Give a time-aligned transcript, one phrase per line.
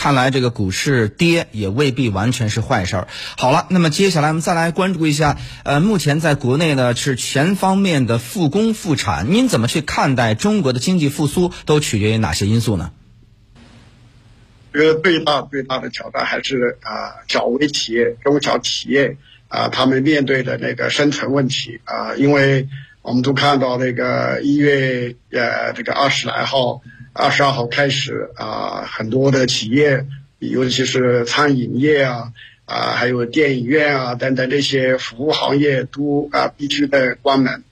[0.00, 3.08] 看来这个股市跌也未必完全是坏事儿。
[3.36, 11.52] 好了，那么接下来我们再来关注一下，呃，目前在国内呢是全方面的复工复产，您怎么去看待中国的经济复苏？
[11.66, 12.92] 都取决于哪些因素呢？
[14.72, 22.68] 这个最大最大的挑战还是啊，小微企业、中小企业啊，他们面对的那个生存问题啊，因为
[23.02, 26.80] 我们都看到那个一月呃这个二十来号、
[27.12, 30.06] 二十二号开始啊，很多的企业，
[30.38, 32.32] 尤其是餐饮业啊
[32.64, 37.64] 啊，还有电影院啊等等这些服务行业都啊必须得关门。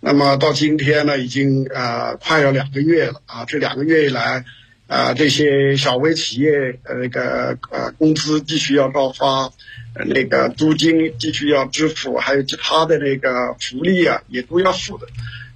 [0.00, 4.44] 那么到今天呢，已经啊快要两个月了啊，这两个月以来。
[4.88, 9.50] 啊，这些小微企业呃那个呃工资继续要照发，
[10.04, 15.06] 那个租金继续要支付，还有其他的那个福利啊也都要付的，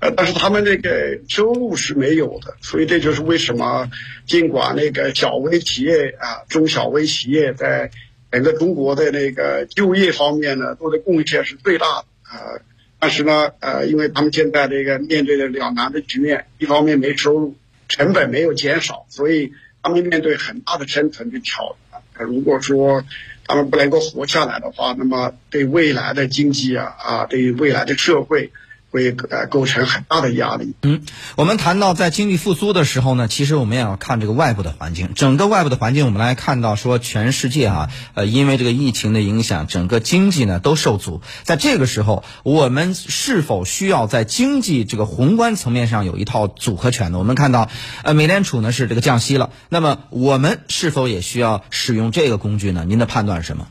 [0.00, 3.90] 呃，但是他们那个收入是没有的，所以这就是为什么
[4.26, 7.90] 尽管那个小微企业啊中小微企业在
[8.30, 12.60] 整个中国的那个就业方面呢，做的贡献是最大的啊，
[12.98, 17.56] 但是呢呃，因为他们现在这个面对的两难的局面，一方面没收入。
[17.88, 22.26] 成本没有减少，所以他们面对很大的生存的挑战。
[22.26, 23.04] 如果说
[23.46, 28.50] 他们不能够活下来的话，那么对未来的经济啊啊，对未来的社会。
[28.96, 30.74] 会呃构成很大的压力。
[30.82, 31.02] 嗯，
[31.36, 35.10] 我们谈到在经济复苏的时候呢，其实我们也要看这个外部的环境。
[35.14, 41.20] 整个外部的环境，我们来看到说，全世界啊，呃，因为这个疫情的影响，整个经济呢都受阻。
[41.42, 47.18] 在这个时候，我们是否需要在经济这个宏观层面上有一套组合拳呢？
[47.18, 47.68] 我们看到，
[48.02, 52.84] 呃，美联储呢是这个降息了，那么我们是否也需要使用这个工具呢？
[52.86, 53.66] 您的判断是什么？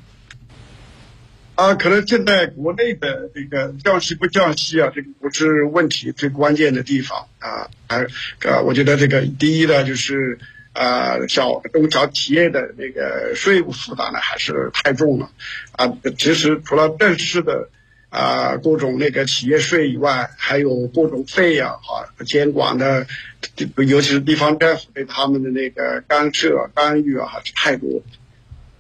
[1.56, 7.70] 啊，可能现在国内的这个降息不降息啊，这个不是问题最关键的地方啊。
[7.88, 8.06] 还
[8.44, 10.38] 呃，我觉得这个第一呢，就是
[10.74, 15.30] 啊，小中小企业的那个税务负担呢还是太重了
[15.72, 15.94] 啊。
[16.18, 17.70] 其实除了正式的
[18.10, 23.08] 啊各种那个企业税以外，还有各种费啊啊监管的，
[23.78, 28.02] 尤其是地方政府对他们的那个干涉干预啊，还是太多。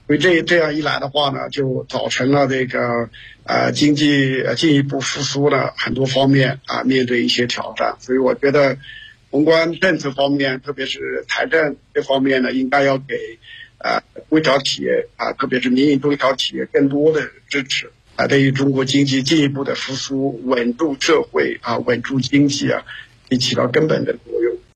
[0.07, 3.09] 所以这这样一来的话呢，就造成了这个
[3.43, 7.95] 呃经济进一步复苏的很多方面啊面对一些挑战。
[7.99, 8.77] 所以我觉得，
[9.31, 13.39] 宏观政策方面，特别是财政这方面呢，应该要给
[13.79, 22.83] 呃微小企业啊，特别是民营中小企业更多的支持啊，对于中国经济进一步的复苏、稳住社会啊、稳住经济啊，
[23.29, 24.44] 以起到根本的作用。